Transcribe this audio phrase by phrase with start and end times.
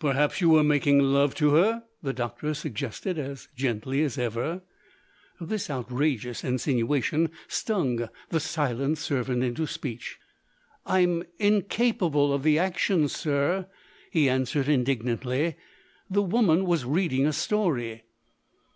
[0.00, 4.62] "Perhaps you were making love to her?" the doctor suggested, as gently as ever.
[5.40, 10.18] This outrageous insinuation stung the silent servant into speech.
[10.84, 13.68] "I'm incapable of the action, sir!"
[14.10, 15.54] he answered indignantly;
[16.10, 18.02] "the woman was reading a story."